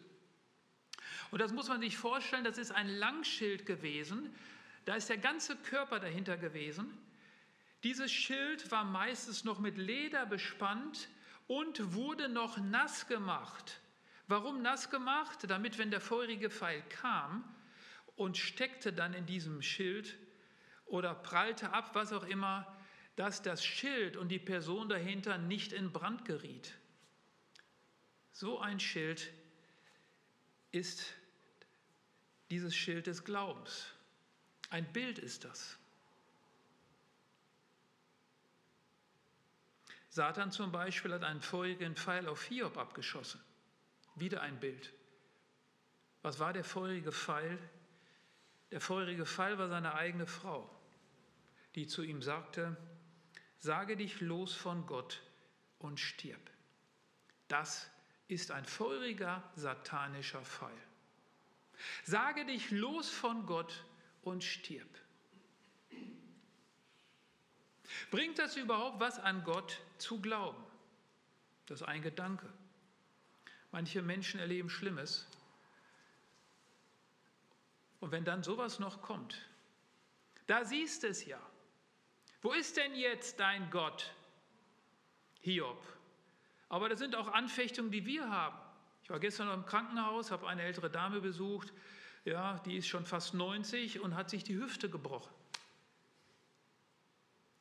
[1.30, 4.34] Und das muss man sich vorstellen, das ist ein Langschild gewesen,
[4.84, 6.92] da ist der ganze Körper dahinter gewesen.
[7.82, 11.08] Dieses Schild war meistens noch mit Leder bespannt
[11.46, 13.80] und wurde noch nass gemacht.
[14.28, 15.38] Warum nass gemacht?
[15.48, 17.44] Damit, wenn der feurige Pfeil kam
[18.20, 20.14] und steckte dann in diesem Schild
[20.84, 22.66] oder prallte ab, was auch immer,
[23.16, 26.74] dass das Schild und die Person dahinter nicht in Brand geriet.
[28.30, 29.32] So ein Schild
[30.70, 31.14] ist
[32.50, 33.86] dieses Schild des Glaubens.
[34.68, 35.78] Ein Bild ist das.
[40.10, 43.40] Satan zum Beispiel hat einen feurigen Pfeil auf Hiob abgeschossen.
[44.14, 44.92] Wieder ein Bild.
[46.20, 47.58] Was war der feurige Pfeil?
[48.70, 50.68] Der feurige Pfeil war seine eigene Frau,
[51.74, 52.76] die zu ihm sagte,
[53.58, 55.22] sage dich los von Gott
[55.78, 56.40] und stirb.
[57.48, 57.90] Das
[58.28, 60.70] ist ein feuriger satanischer Pfeil.
[62.04, 63.84] Sage dich los von Gott
[64.22, 64.88] und stirb.
[68.10, 70.62] Bringt das überhaupt was an Gott zu glauben?
[71.66, 72.46] Das ist ein Gedanke.
[73.72, 75.28] Manche Menschen erleben Schlimmes.
[78.00, 79.48] Und wenn dann sowas noch kommt,
[80.46, 81.40] da siehst du es ja.
[82.42, 84.12] Wo ist denn jetzt dein Gott?
[85.40, 85.80] Hiob.
[86.68, 88.58] Aber das sind auch Anfechtungen, die wir haben.
[89.02, 91.72] Ich war gestern im Krankenhaus, habe eine ältere Dame besucht,
[92.24, 95.32] ja, die ist schon fast 90 und hat sich die Hüfte gebrochen.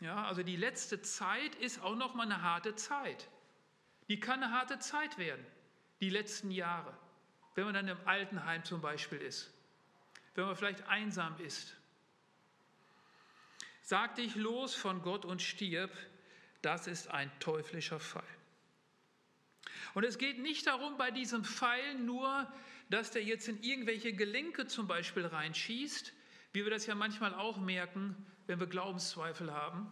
[0.01, 3.27] Ja, also die letzte Zeit ist auch noch mal eine harte Zeit.
[4.07, 5.45] Die kann eine harte Zeit werden
[5.99, 6.93] die letzten Jahre,
[7.55, 9.51] wenn man dann im Altenheim zum Beispiel ist,
[10.39, 11.75] wenn man vielleicht einsam ist.
[13.81, 15.91] Sag dich los von Gott und stirb,
[16.61, 18.23] das ist ein teuflischer Fall.
[19.93, 22.51] Und es geht nicht darum, bei diesem Pfeil nur,
[22.89, 26.13] dass der jetzt in irgendwelche Gelenke zum Beispiel reinschießt,
[26.53, 28.15] wie wir das ja manchmal auch merken,
[28.47, 29.87] wenn wir Glaubenszweifel haben,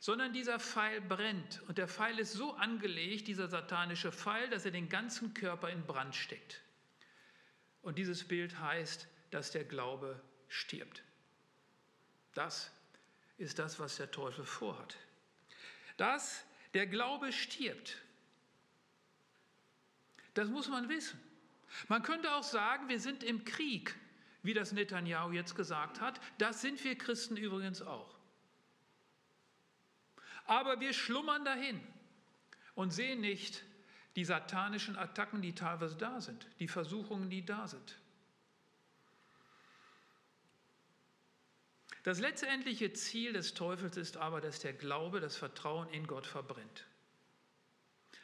[0.00, 1.62] sondern dieser Pfeil brennt.
[1.68, 5.84] Und der Pfeil ist so angelegt, dieser satanische Pfeil, dass er den ganzen Körper in
[5.86, 6.62] Brand steckt.
[7.82, 11.02] Und dieses Bild heißt, dass der Glaube stirbt.
[12.34, 12.70] Das
[13.36, 14.96] ist das, was der Teufel vorhat.
[15.96, 18.00] Dass der Glaube stirbt.
[20.34, 21.20] Das muss man wissen.
[21.88, 23.96] Man könnte auch sagen, wir sind im Krieg,
[24.44, 26.20] wie das Netanyahu jetzt gesagt hat.
[26.38, 28.14] Das sind wir Christen übrigens auch.
[30.44, 31.84] Aber wir schlummern dahin
[32.76, 33.64] und sehen nicht
[34.14, 37.98] die satanischen Attacken, die teilweise da sind, die Versuchungen, die da sind.
[42.04, 46.86] Das letztendliche Ziel des Teufels ist aber, dass der Glaube, das Vertrauen in Gott verbrennt.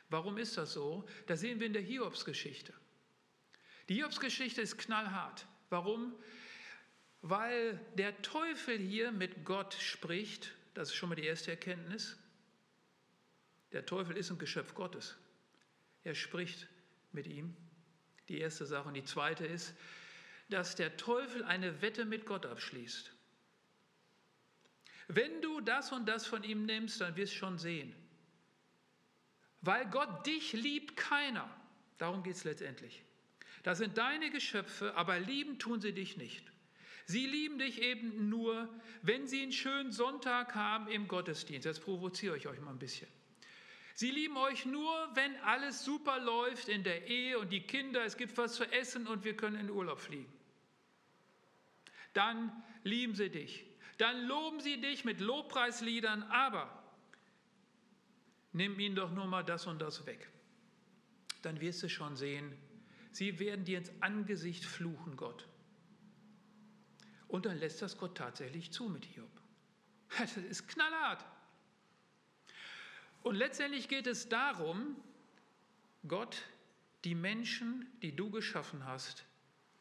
[0.08, 1.04] Warum ist das so?
[1.26, 2.72] Das sehen wir in der Hiobsgeschichte.
[3.88, 5.46] Die Hiobsgeschichte ist knallhart.
[5.68, 6.14] Warum?
[7.22, 12.16] Weil der Teufel hier mit Gott spricht das ist schon mal die erste Erkenntnis.
[13.72, 15.16] Der Teufel ist ein Geschöpf Gottes.
[16.04, 16.68] Er spricht
[17.12, 17.56] mit ihm.
[18.28, 18.88] Die erste Sache.
[18.88, 19.74] Und die zweite ist,
[20.48, 23.12] dass der Teufel eine Wette mit Gott abschließt.
[25.14, 27.94] Wenn du das und das von ihm nimmst, dann wirst du schon sehen.
[29.60, 31.48] Weil Gott dich liebt keiner.
[31.98, 33.02] Darum geht es letztendlich.
[33.62, 36.44] Das sind deine Geschöpfe, aber lieben tun sie dich nicht.
[37.06, 38.68] Sie lieben dich eben nur,
[39.02, 41.66] wenn sie einen schönen Sonntag haben im Gottesdienst.
[41.66, 43.08] Jetzt provoziere ich euch mal ein bisschen.
[43.94, 48.16] Sie lieben euch nur, wenn alles super läuft in der Ehe und die Kinder, es
[48.16, 50.32] gibt was zu essen und wir können in den Urlaub fliegen.
[52.14, 52.50] Dann
[52.84, 53.66] lieben sie dich.
[54.00, 56.82] Dann loben sie dich mit Lobpreisliedern, aber
[58.52, 60.30] nimm ihnen doch nur mal das und das weg.
[61.42, 62.56] Dann wirst du schon sehen,
[63.12, 65.46] sie werden dir ins Angesicht fluchen, Gott.
[67.28, 69.28] Und dann lässt das Gott tatsächlich zu mit Hiob.
[70.18, 71.22] Das ist knallhart.
[73.22, 74.96] Und letztendlich geht es darum,
[76.08, 76.48] Gott,
[77.04, 79.26] die Menschen, die du geschaffen hast,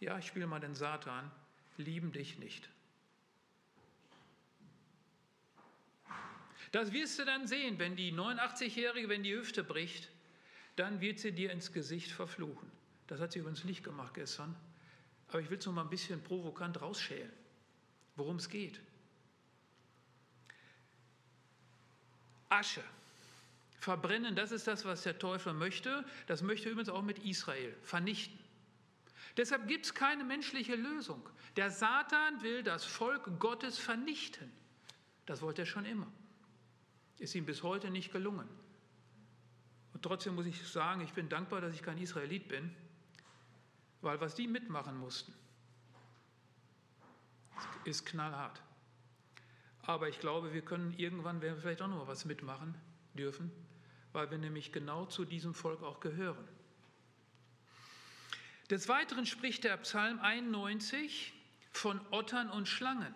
[0.02, 1.32] ja, ich spiele mal den Satan,
[1.78, 2.70] lieben dich nicht.
[6.72, 10.10] Das wirst du dann sehen, wenn die 89-Jährige, wenn die Hüfte bricht,
[10.76, 12.72] dann wird sie dir ins Gesicht verfluchen.
[13.08, 14.56] Das hat sie übrigens nicht gemacht gestern.
[15.30, 17.32] Aber ich will es noch mal ein bisschen provokant rausschälen,
[18.16, 18.80] worum es geht.
[22.50, 22.84] Asche,
[23.80, 26.04] Verbrennen, das ist das, was der Teufel möchte.
[26.28, 28.38] Das möchte übrigens auch mit Israel vernichten.
[29.38, 31.28] Deshalb gibt es keine menschliche Lösung.
[31.56, 34.52] Der Satan will das Volk Gottes vernichten.
[35.26, 36.12] Das wollte er schon immer.
[37.20, 38.48] Ist ihm bis heute nicht gelungen.
[39.94, 42.74] Und trotzdem muss ich sagen, ich bin dankbar, dass ich kein Israelit bin,
[44.02, 45.34] weil was die mitmachen mussten,
[47.84, 48.62] ist knallhart.
[49.82, 52.76] Aber ich glaube, wir können irgendwann, werden wir vielleicht auch noch was mitmachen
[53.14, 53.52] dürfen,
[54.14, 56.48] weil wir nämlich genau zu diesem Volk auch gehören.
[58.70, 61.34] Des Weiteren spricht der Psalm 91
[61.72, 63.14] von Ottern und Schlangen.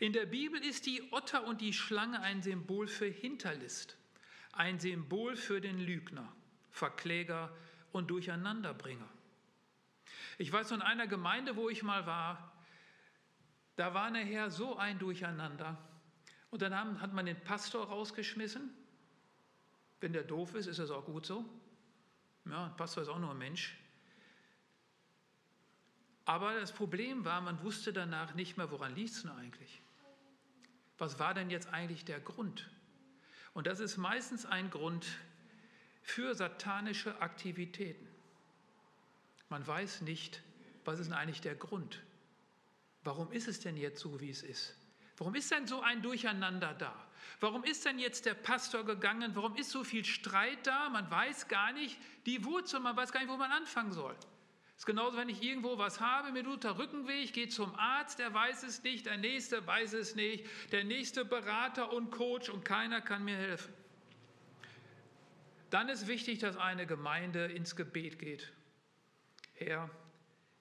[0.00, 3.96] In der Bibel ist die Otter und die Schlange ein Symbol für Hinterlist,
[4.52, 6.32] ein Symbol für den Lügner,
[6.70, 7.54] Verkläger
[7.92, 9.08] und Durcheinanderbringer.
[10.38, 12.52] Ich weiß von einer Gemeinde, wo ich mal war,
[13.76, 15.78] da war nachher so ein Durcheinander.
[16.50, 18.70] Und dann haben, hat man den Pastor rausgeschmissen.
[20.00, 21.44] Wenn der doof ist, ist das auch gut so.
[22.46, 23.76] Ja, ein Pastor ist auch nur ein Mensch.
[26.24, 29.82] Aber das Problem war, man wusste danach nicht mehr, woran liegt es denn eigentlich?
[30.98, 32.70] Was war denn jetzt eigentlich der Grund?
[33.52, 35.06] Und das ist meistens ein Grund
[36.02, 38.06] für satanische Aktivitäten.
[39.48, 40.42] Man weiß nicht,
[40.84, 42.02] was ist denn eigentlich der Grund?
[43.04, 44.76] Warum ist es denn jetzt so, wie es ist?
[45.16, 46.94] Warum ist denn so ein Durcheinander da?
[47.40, 49.34] Warum ist denn jetzt der Pastor gegangen?
[49.34, 50.88] Warum ist so viel Streit da?
[50.88, 54.16] Man weiß gar nicht die Wurzel, man weiß gar nicht, wo man anfangen soll.
[54.76, 58.18] Ist genauso, wenn ich irgendwo was habe, mir tut der Rückenweh, ich gehe zum Arzt,
[58.18, 62.64] der weiß es nicht, der nächste weiß es nicht, der nächste Berater und Coach und
[62.64, 63.72] keiner kann mir helfen.
[65.70, 68.52] Dann ist wichtig, dass eine Gemeinde ins Gebet geht.
[69.54, 69.90] Herr,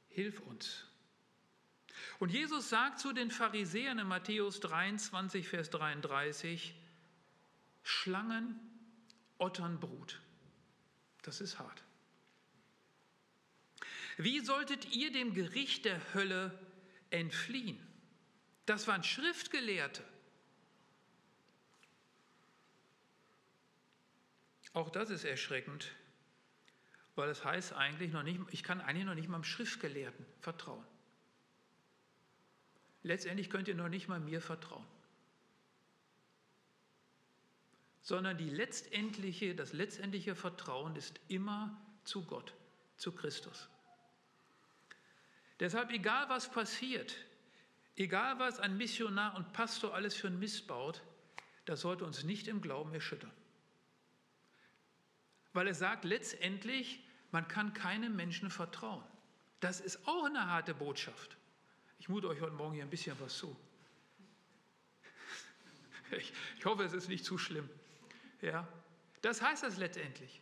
[0.09, 0.85] hilf uns.
[2.19, 6.75] Und Jesus sagt zu den Pharisäern in Matthäus 23, Vers 33,
[7.83, 8.59] Schlangen,
[9.37, 10.21] Otternbrut.
[11.23, 11.83] Das ist hart.
[14.17, 16.57] Wie solltet ihr dem Gericht der Hölle
[17.09, 17.79] entfliehen?
[18.65, 20.03] Das waren Schriftgelehrte.
[24.73, 25.91] Auch das ist erschreckend,
[27.15, 30.25] weil es das heißt eigentlich noch nicht, ich kann eigentlich noch nicht mal dem Schriftgelehrten
[30.39, 30.85] vertrauen.
[33.03, 34.87] Letztendlich könnt ihr noch nicht mal mir vertrauen.
[38.01, 42.53] Sondern die letztendliche, das letztendliche Vertrauen ist immer zu Gott,
[42.97, 43.69] zu Christus.
[45.63, 47.15] Deshalb, egal was passiert,
[47.95, 51.01] egal was ein Missionar und Pastor alles für ein Mist baut,
[51.63, 53.31] das sollte uns nicht im Glauben erschüttern.
[55.53, 59.05] Weil er sagt letztendlich, man kann keinem Menschen vertrauen.
[59.61, 61.37] Das ist auch eine harte Botschaft.
[61.97, 63.55] Ich mute euch heute Morgen hier ein bisschen was zu.
[66.11, 67.69] Ich, ich hoffe, es ist nicht zu schlimm.
[68.41, 68.67] Ja,
[69.21, 70.41] das heißt das letztendlich.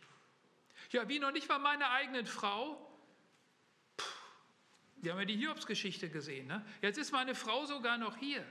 [0.90, 2.91] Ja, wie noch nicht mal meine eigenen Frau.
[5.02, 6.46] Wir haben ja die Hiobs-Geschichte gesehen.
[6.46, 6.64] Ne?
[6.80, 8.46] Jetzt ist meine Frau sogar noch hier.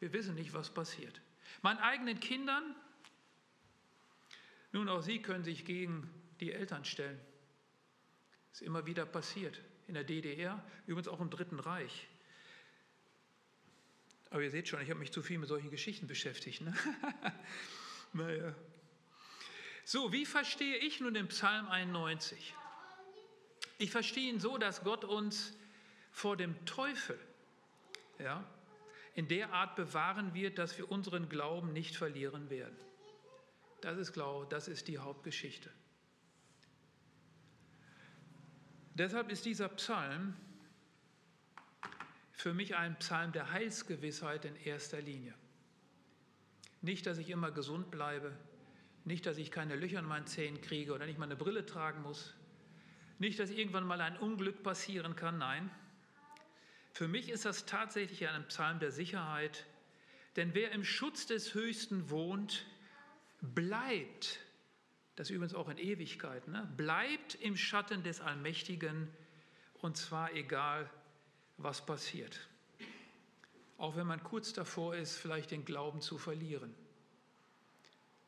[0.00, 1.20] Wir wissen nicht, was passiert.
[1.60, 2.74] Meinen eigenen Kindern,
[4.72, 6.10] nun auch sie können sich gegen
[6.40, 7.20] die Eltern stellen.
[8.52, 9.60] Ist immer wieder passiert.
[9.86, 12.08] In der DDR, übrigens auch im Dritten Reich.
[14.30, 16.62] Aber ihr seht schon, ich habe mich zu viel mit solchen Geschichten beschäftigt.
[16.62, 16.74] Ne?
[18.14, 18.54] naja.
[19.84, 22.54] So, wie verstehe ich nun den Psalm 91?
[23.78, 25.56] Ich verstehe ihn so, dass Gott uns
[26.10, 27.18] vor dem Teufel
[28.18, 28.44] ja,
[29.14, 32.76] in der Art bewahren wird, dass wir unseren Glauben nicht verlieren werden.
[33.82, 35.70] Das ist Glaube, das ist die Hauptgeschichte.
[38.94, 40.34] Deshalb ist dieser Psalm
[42.32, 45.34] für mich ein Psalm der Heilsgewissheit in erster Linie.
[46.80, 48.32] Nicht, dass ich immer gesund bleibe,
[49.04, 52.02] nicht, dass ich keine Löcher in meinen Zähnen kriege oder nicht mal eine Brille tragen
[52.02, 52.34] muss,
[53.18, 55.70] nicht, dass irgendwann mal ein Unglück passieren kann, nein.
[56.92, 59.66] Für mich ist das tatsächlich ein Psalm der Sicherheit,
[60.36, 62.66] denn wer im Schutz des Höchsten wohnt,
[63.40, 64.40] bleibt
[65.16, 66.68] das übrigens auch in Ewigkeit, ne?
[66.76, 69.08] bleibt im Schatten des Allmächtigen
[69.80, 70.90] und zwar egal,
[71.56, 72.48] was passiert.
[73.76, 76.74] Auch wenn man kurz davor ist, vielleicht den Glauben zu verlieren.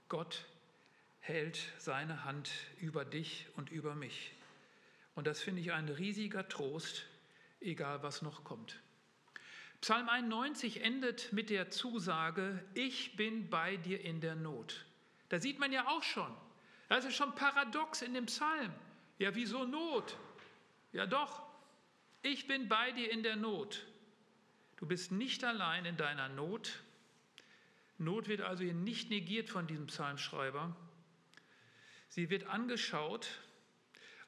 [0.09, 0.45] Gott
[1.27, 4.33] hält seine Hand über dich und über mich.
[5.17, 7.05] Und das finde ich ein riesiger Trost,
[7.61, 8.81] egal was noch kommt.
[9.81, 14.87] Psalm 91 endet mit der Zusage, ich bin bei dir in der Not.
[15.29, 16.33] Da sieht man ja auch schon,
[16.89, 18.73] das ist schon paradox in dem Psalm.
[19.19, 20.17] Ja, wieso Not?
[20.93, 21.43] Ja doch,
[22.23, 23.85] ich bin bei dir in der Not.
[24.77, 26.83] Du bist nicht allein in deiner Not.
[27.99, 30.77] Not wird also hier nicht negiert von diesem Psalmschreiber.
[32.17, 33.29] Sie wird angeschaut,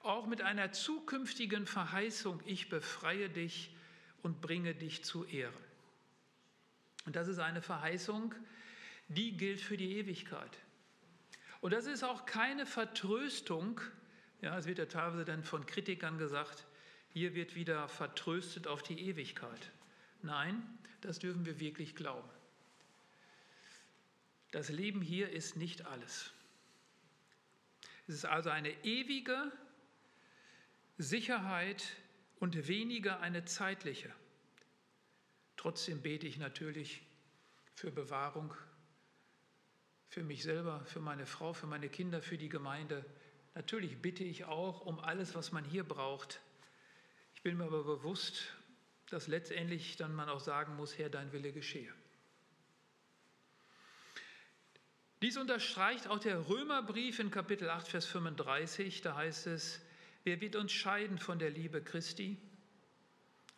[0.01, 3.75] auch mit einer zukünftigen Verheißung, ich befreie dich
[4.23, 5.55] und bringe dich zu Ehren.
[7.07, 8.35] Und das ist eine Verheißung,
[9.09, 10.59] die gilt für die Ewigkeit.
[11.63, 13.81] Und das ist auch keine Vertröstung,
[14.43, 16.67] ja, es wird ja teilweise dann von Kritikern gesagt,
[17.15, 19.73] hier wird wieder vertröstet auf die Ewigkeit.
[20.21, 20.63] Nein,
[21.01, 22.29] das dürfen wir wirklich glauben.
[24.51, 26.35] Das Leben hier ist nicht alles.
[28.09, 29.53] Es ist also eine ewige
[30.97, 31.85] Sicherheit
[32.41, 34.11] und weniger eine zeitliche.
[35.59, 37.03] Trotzdem bete ich natürlich
[37.75, 38.55] für Bewahrung,
[40.09, 43.05] für mich selber, für meine Frau, für meine Kinder, für die Gemeinde.
[43.55, 46.41] Natürlich bitte ich auch um alles, was man hier braucht.
[47.35, 48.55] Ich bin mir aber bewusst,
[49.11, 51.93] dass letztendlich dann man auch sagen muss, Herr, dein Wille geschehe.
[55.21, 59.01] Dies unterstreicht auch der Römerbrief in Kapitel 8, Vers 35.
[59.01, 59.81] Da heißt es,
[60.23, 62.39] wer wird uns scheiden von der Liebe Christi?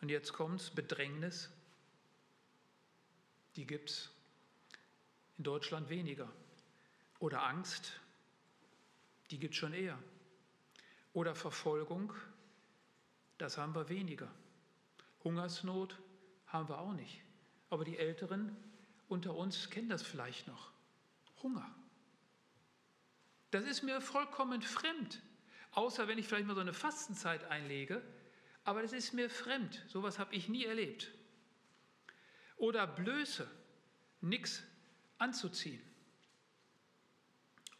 [0.01, 1.51] Und jetzt kommt es, Bedrängnis.
[3.55, 4.09] Die gibt es
[5.37, 6.31] in Deutschland weniger.
[7.19, 7.93] Oder Angst,
[9.29, 9.99] die gibt es schon eher.
[11.13, 12.11] Oder Verfolgung,
[13.37, 14.33] das haben wir weniger.
[15.23, 15.99] Hungersnot
[16.47, 17.21] haben wir auch nicht.
[17.69, 18.57] Aber die Älteren
[19.07, 20.70] unter uns kennen das vielleicht noch.
[21.43, 21.69] Hunger.
[23.51, 25.21] Das ist mir vollkommen fremd,
[25.71, 28.01] außer wenn ich vielleicht mal so eine Fastenzeit einlege.
[28.63, 29.83] Aber das ist mir fremd.
[29.87, 31.11] Sowas habe ich nie erlebt.
[32.57, 33.49] Oder Blöße,
[34.21, 34.63] nichts
[35.17, 35.81] anzuziehen.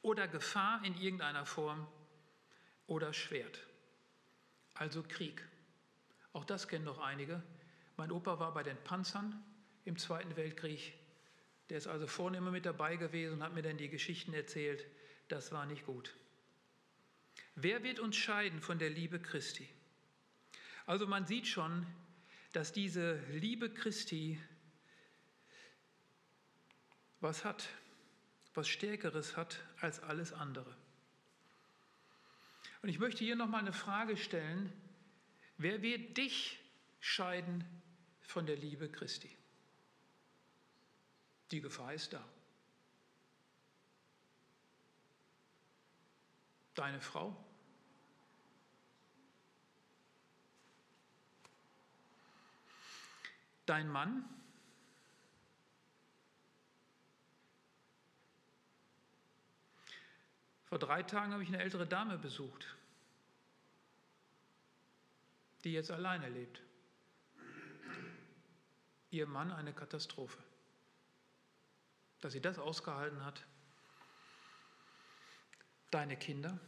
[0.01, 1.87] Oder Gefahr in irgendeiner Form.
[2.87, 3.59] Oder Schwert.
[4.73, 5.47] Also Krieg.
[6.33, 7.43] Auch das kennen doch einige.
[7.97, 9.43] Mein Opa war bei den Panzern
[9.85, 10.93] im Zweiten Weltkrieg.
[11.71, 14.85] Der ist also vorne immer mit dabei gewesen und hat mir dann die Geschichten erzählt.
[15.29, 16.13] Das war nicht gut.
[17.55, 19.69] Wer wird uns scheiden von der Liebe Christi?
[20.85, 21.87] Also man sieht schon,
[22.51, 24.37] dass diese Liebe Christi
[27.21, 27.69] was hat,
[28.53, 30.75] was Stärkeres hat als alles andere.
[32.81, 34.73] Und ich möchte hier nochmal eine Frage stellen,
[35.57, 36.59] Wer wird dich
[36.99, 37.63] scheiden
[38.21, 39.29] von der Liebe Christi?
[41.51, 42.23] Die Gefahr ist da.
[46.73, 47.35] Deine Frau?
[53.65, 54.23] Dein Mann?
[60.65, 62.65] Vor drei Tagen habe ich eine ältere Dame besucht
[65.63, 66.61] die jetzt alleine lebt.
[69.11, 70.37] Ihr Mann eine Katastrophe.
[72.21, 73.45] Dass sie das ausgehalten hat.
[75.89, 76.59] Deine Kinder.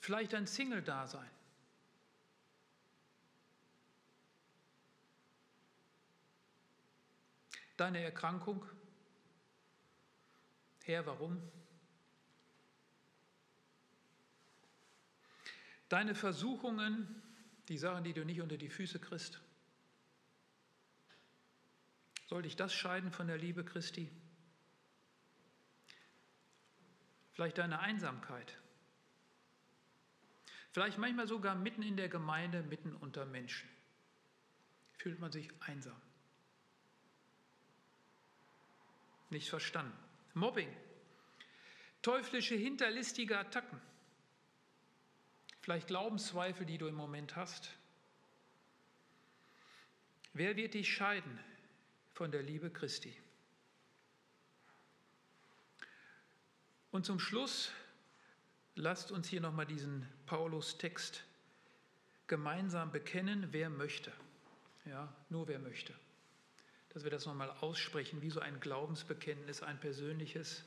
[0.00, 1.30] Vielleicht ein Single-Dasein.
[7.76, 8.66] Deine Erkrankung.
[10.82, 11.40] Herr, warum?
[15.88, 17.22] Deine Versuchungen,
[17.68, 19.40] die Sachen, die du nicht unter die Füße kriegst,
[22.30, 24.08] soll dich das scheiden von der Liebe Christi?
[27.32, 28.56] Vielleicht deine Einsamkeit.
[30.70, 33.68] Vielleicht manchmal sogar mitten in der Gemeinde, mitten unter Menschen.
[34.98, 36.00] Fühlt man sich einsam.
[39.30, 39.98] Nicht verstanden.
[40.34, 40.72] Mobbing.
[42.00, 43.80] Teuflische, hinterlistige Attacken.
[45.62, 47.76] Vielleicht Glaubenszweifel, die du im Moment hast.
[50.32, 51.40] Wer wird dich scheiden
[52.20, 53.16] von der Liebe Christi?
[56.90, 57.72] Und zum Schluss
[58.74, 61.24] lasst uns hier nochmal diesen Paulus-Text
[62.26, 64.12] gemeinsam bekennen, wer möchte.
[64.84, 65.94] Ja, nur wer möchte.
[66.90, 70.62] Dass wir das nochmal aussprechen, wie so ein Glaubensbekenntnis, ein persönliches.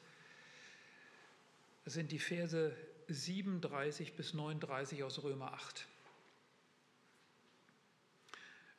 [1.85, 2.75] Das sind die Verse
[3.09, 5.85] 37 bis 39 aus Römer 8.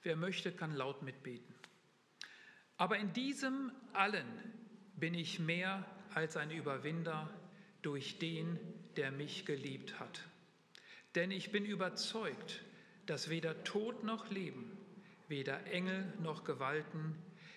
[0.02, 1.54] Wer möchte, kann laut mitbeten.
[2.76, 4.26] Aber in diesem allen
[4.96, 7.30] bin ich mehr als ein Überwinder
[7.82, 8.58] durch den,
[8.96, 10.24] der mich geliebt hat.
[11.14, 12.62] Denn ich bin überzeugt,
[13.06, 14.76] dass weder Tod noch Leben,
[15.28, 17.16] weder Engel noch Gewalten,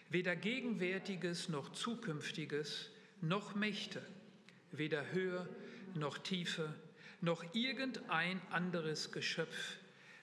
[0.10, 2.92] weder Gegenwärtiges noch Zukünftiges,
[3.22, 4.02] noch Mächte,
[4.72, 5.48] weder Höhe
[5.96, 6.74] noch Tiefe,
[7.22, 9.78] noch irgendein anderes Geschöpf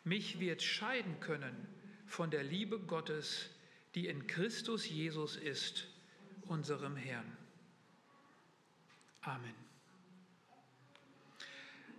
[0.05, 1.67] mich wird scheiden können
[2.07, 3.51] von der Liebe Gottes,
[3.95, 5.87] die in Christus Jesus ist,
[6.43, 7.37] unserem Herrn.
[9.23, 9.55] Amen.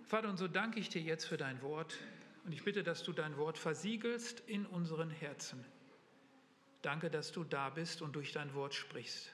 [0.06, 1.98] Vater, und so danke ich dir jetzt für dein Wort
[2.44, 5.66] und ich bitte, dass du dein Wort versiegelst in unseren Herzen.
[6.84, 9.34] Danke, dass du da bist und durch dein Wort sprichst.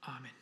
[0.00, 0.32] Amen.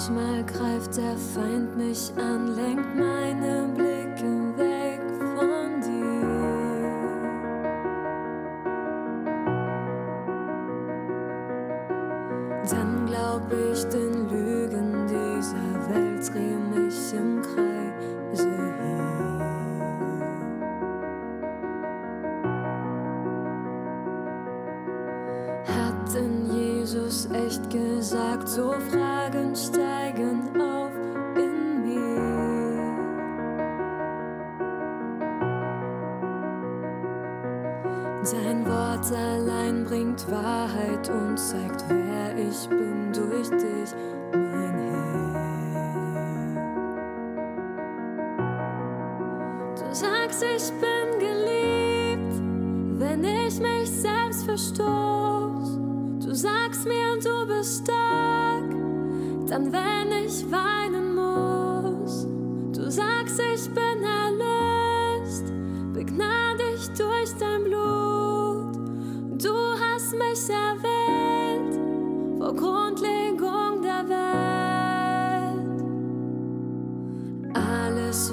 [0.00, 4.29] Manchmal greift der Feind mich an, lenkt meine Blicke
[38.22, 43.94] Sein Wort allein bringt Wahrheit und zeigt, wer ich bin durch dich,
[44.32, 45.40] mein Herr.
[49.74, 52.42] Du sagst, ich bin geliebt,
[53.00, 55.78] wenn ich mich selbst verstoß.
[56.22, 58.70] Du sagst mir, du bist stark,
[59.48, 62.26] dann wenn ich weinen muss.
[62.76, 64.04] Du sagst, ich bin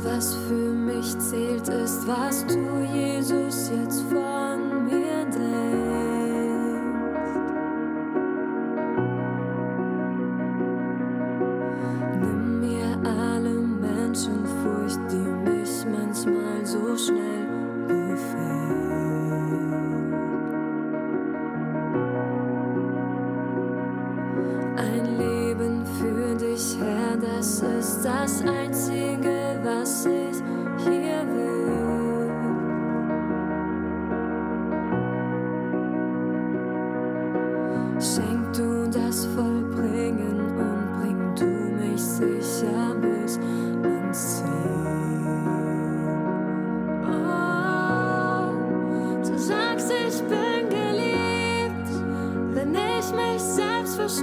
[0.08, 4.47] was für mich zählt, ist, was du, Jesus, jetzt vor.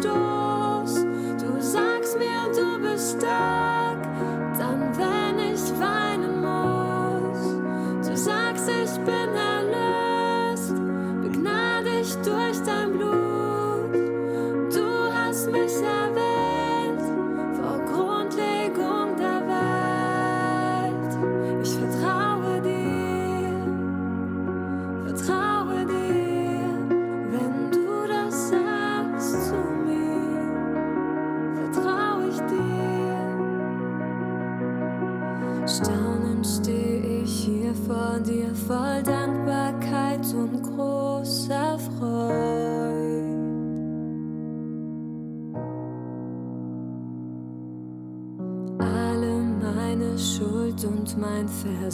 [0.04, 0.43] storm.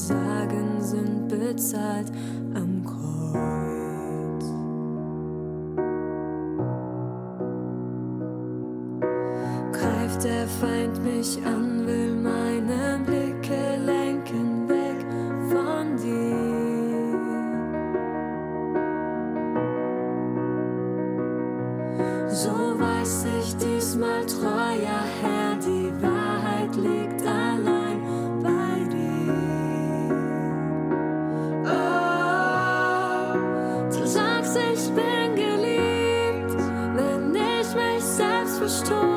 [0.01, 0.49] as I
[38.81, 39.09] crystal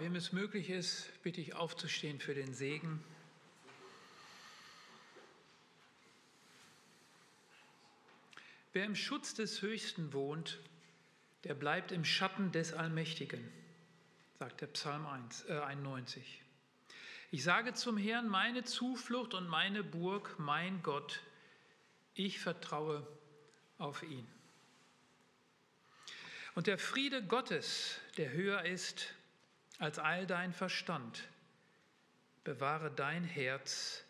[0.00, 3.02] Wem es möglich ist, bitte ich aufzustehen für den Segen.
[8.72, 10.58] Wer im Schutz des Höchsten wohnt,
[11.44, 13.52] der bleibt im Schatten des Allmächtigen,
[14.38, 16.42] sagt der Psalm 1, äh 91.
[17.30, 21.20] Ich sage zum Herrn, meine Zuflucht und meine Burg, mein Gott,
[22.14, 23.06] ich vertraue
[23.78, 24.26] auf ihn.
[26.56, 29.14] Und der Friede Gottes, der höher ist
[29.78, 31.24] als all dein Verstand,
[32.44, 34.04] bewahre dein Herz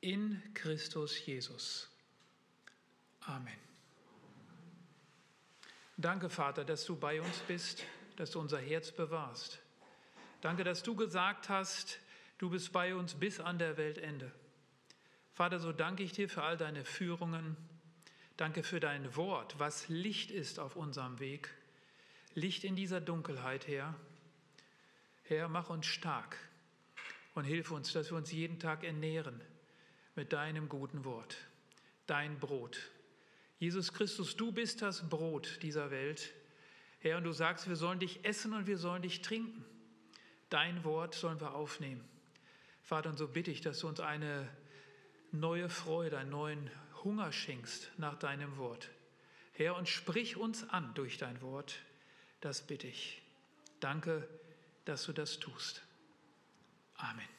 [0.00, 1.88] in Christus Jesus.
[3.20, 3.58] Amen.
[5.96, 7.84] Danke, Vater, dass du bei uns bist,
[8.16, 9.58] dass du unser Herz bewahrst.
[10.40, 11.98] Danke, dass du gesagt hast,
[12.38, 14.30] du bist bei uns bis an der Weltende.
[15.32, 17.56] Vater, so danke ich dir für all deine Führungen.
[18.36, 21.52] Danke für dein Wort, was Licht ist auf unserem Weg.
[22.34, 23.94] Licht in dieser Dunkelheit, Herr.
[25.28, 26.38] Herr, mach uns stark
[27.34, 29.38] und hilf uns, dass wir uns jeden Tag ernähren
[30.16, 31.36] mit deinem guten Wort,
[32.06, 32.80] dein Brot.
[33.58, 36.32] Jesus Christus, du bist das Brot dieser Welt.
[37.00, 39.66] Herr, und du sagst, wir sollen dich essen und wir sollen dich trinken.
[40.48, 42.08] Dein Wort sollen wir aufnehmen.
[42.82, 44.48] Vater, und so bitte ich, dass du uns eine
[45.30, 46.70] neue Freude, einen neuen
[47.04, 48.88] Hunger schenkst nach deinem Wort.
[49.52, 51.80] Herr, und sprich uns an durch dein Wort.
[52.40, 53.20] Das bitte ich.
[53.80, 54.26] Danke,
[54.88, 55.82] dass du das tust.
[56.94, 57.37] Amen.